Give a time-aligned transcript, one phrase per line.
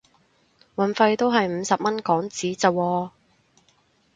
[0.77, 3.11] 運費都係五十蚊港紙咋喎